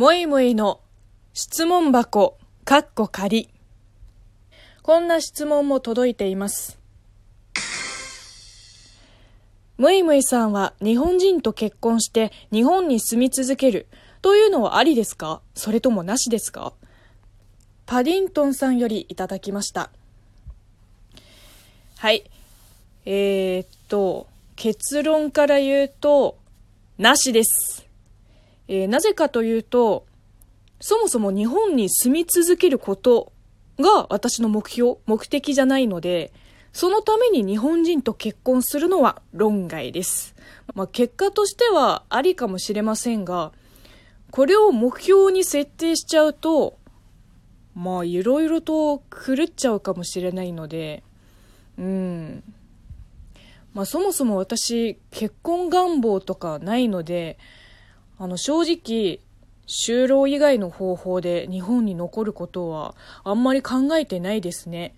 [0.00, 0.80] もいもいの
[1.34, 3.50] 質問箱、かっこ仮。
[4.80, 6.78] こんな質問も届いています。
[9.76, 13.88] むいむいさんは日本人と結婚して日本に住み続ける
[14.22, 15.42] というのはありですか？
[15.54, 16.72] それともなしですか？
[17.84, 19.90] パディントンさんよりいただきました。
[21.98, 22.24] はい。
[23.04, 26.38] えー、っと、結論から言うと、
[26.96, 27.86] なしです。
[28.70, 30.06] えーなぜかというと、
[30.80, 33.32] そもそも日本に住み続けること
[33.80, 36.32] が私の目標、目的じゃないので、
[36.72, 40.36] そのために日本人と結婚するのは論外です。
[40.76, 43.50] まあ、結果としてはありかもしれませんが、
[44.30, 46.78] これを目標に設定しちゃうと、
[47.74, 51.02] まあ、いろいろと狂っちゃうかもしれないので、
[51.76, 52.44] うん。
[53.74, 57.36] まあ、そもそも私、結婚願望とかないので、
[58.22, 59.20] あの、正直、
[59.66, 64.94] 就労以外の方法で日本に残ることはあんまり考えてないですね。